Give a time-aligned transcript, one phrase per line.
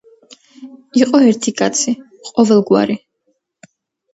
[1.01, 1.93] იყო ერთი კაცი,
[2.31, 2.99] ყოველგვარი